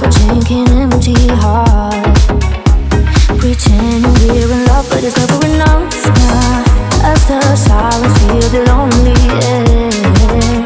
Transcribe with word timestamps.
for 0.00 0.08
drinking 0.08 0.66
empty 0.80 1.14
heart. 1.44 2.16
Pretending 3.38 4.14
we're 4.24 4.50
in 4.56 4.64
love, 4.66 4.88
but 4.88 5.04
it's 5.04 5.16
never 5.16 5.44
enough. 5.44 5.92
Nah, 6.24 7.12
as 7.12 7.20
the 7.28 7.40
silence 7.54 8.16
feel 8.24 8.48
the 8.54 8.62
lonely 8.70 9.20
air. 9.52 10.64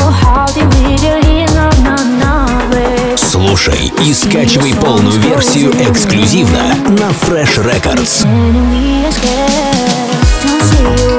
Oh, 0.00 0.10
how 0.10 0.46
did 0.56 0.64
we 0.74 0.96
get 0.96 1.22
here? 1.26 1.46
No, 1.52 1.68
no, 1.84 1.96
no. 2.22 3.16
Слушай 3.16 3.92
и 4.02 4.14
скачивай 4.14 4.74
полную 4.74 5.20
версию 5.20 5.72
эксклюзивно 5.72 6.74
на 6.98 7.10
Fresh 7.10 7.58
Records. 7.58 8.24
Pretending 8.24 8.70
we 8.70 9.04
are 9.04 9.12
scared. 9.12 10.16
Don't 10.42 10.62
see 10.62 11.04
you. 11.04 11.15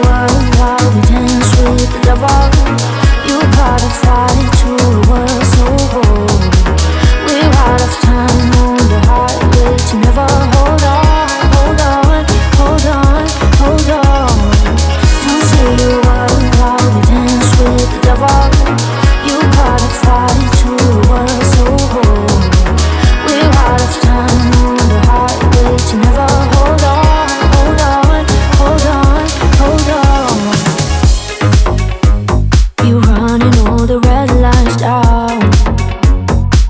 The 33.87 33.99
red 34.01 34.29
lights 34.41 34.75
down. 34.75 35.39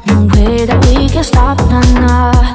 No 0.06 0.30
way 0.38 0.66
that 0.70 0.78
we 0.86 1.10
can 1.10 1.24
stop, 1.24 1.58
nah, 1.66 1.82
nah. 1.98 2.54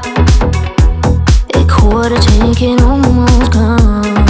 A 1.59 1.67
quarter 1.67 2.21
taking 2.31 2.79
almost 2.81 3.51
gone. 3.51 4.23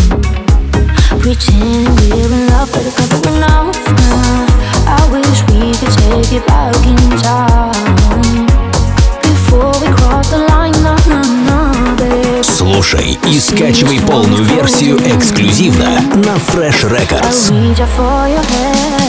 Pretending 1.21 1.93
we're 2.09 2.33
in 2.33 2.49
love, 2.49 2.73
but 2.73 2.81
it's 2.81 2.97
never 2.97 3.21
enough. 3.29 3.77
Nah. 4.01 4.97
I 4.97 5.01
wish 5.13 5.45
we 5.53 5.77
could 5.77 5.93
take 6.01 6.33
it 6.33 6.45
back 6.49 6.81
in 6.89 7.03
time. 7.21 8.49
Before 9.21 9.75
we 9.85 9.89
cross 9.93 10.31
the 10.33 10.41
line, 10.49 10.73
nah, 10.81 10.97
nah, 11.13 11.29
nah, 11.45 11.97
babe. 12.01 12.43
Слушай 12.43 13.19
и 13.29 13.39
скачивай 13.39 14.01
полную 14.01 14.45
версию 14.45 14.97
эксклюзивно 14.97 16.01
на 16.25 16.37
Fresh 16.41 16.87
I 16.89 17.05
Records. 17.05 17.51
reach 17.51 17.81
out 17.81 17.89
for 17.91 18.29
your 18.29 18.43
hand. 18.49 19.02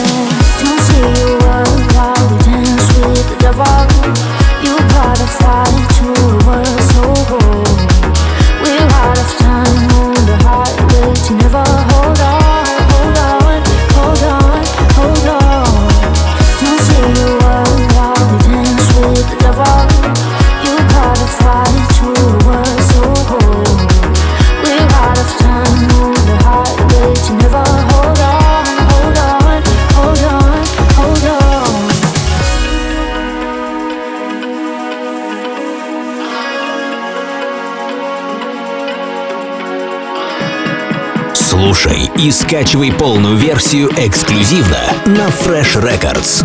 Слушай 41.64 42.10
и 42.18 42.30
скачивай 42.30 42.92
полную 42.92 43.38
версию 43.38 43.88
эксклюзивно 43.96 44.80
на 45.06 45.28
Fresh 45.28 45.80
Records. 45.82 46.44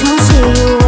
Don't 0.00 0.18
see 0.20 0.78
you 0.78 0.83